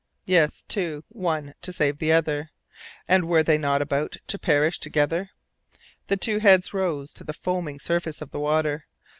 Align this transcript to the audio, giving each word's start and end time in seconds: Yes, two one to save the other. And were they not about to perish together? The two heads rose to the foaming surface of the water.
Yes, 0.25 0.63
two 0.67 1.03
one 1.09 1.53
to 1.61 1.71
save 1.71 1.99
the 1.99 2.11
other. 2.11 2.49
And 3.07 3.27
were 3.27 3.43
they 3.43 3.59
not 3.59 3.83
about 3.83 4.17
to 4.29 4.39
perish 4.39 4.79
together? 4.79 5.29
The 6.07 6.17
two 6.17 6.39
heads 6.39 6.73
rose 6.73 7.13
to 7.13 7.23
the 7.23 7.33
foaming 7.33 7.77
surface 7.77 8.19
of 8.19 8.31
the 8.31 8.39
water. 8.39 8.87